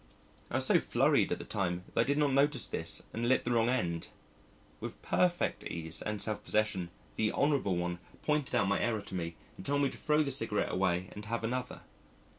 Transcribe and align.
I 0.49 0.55
was 0.55 0.65
so 0.65 0.79
flurried 0.79 1.31
at 1.31 1.37
the 1.37 1.45
time 1.45 1.83
that 1.93 2.01
I 2.01 2.03
did 2.03 2.17
not 2.17 2.33
notice 2.33 2.65
this 2.65 3.03
and 3.13 3.29
lit 3.29 3.43
the 3.45 3.51
wrong 3.51 3.69
end. 3.69 4.07
With 4.79 4.99
perfect 5.03 5.63
ease 5.65 6.01
and 6.01 6.19
self 6.19 6.43
possession, 6.43 6.89
the 7.17 7.31
Honourable 7.31 7.75
One 7.75 7.99
pointed 8.23 8.55
out 8.55 8.67
my 8.67 8.79
error 8.79 9.03
to 9.03 9.13
me 9.13 9.35
and 9.57 9.63
told 9.63 9.83
me 9.83 9.91
to 9.91 9.97
throw 9.99 10.23
the 10.23 10.31
cigarette 10.31 10.71
away 10.71 11.09
and 11.11 11.25
have 11.25 11.43
another. 11.43 11.81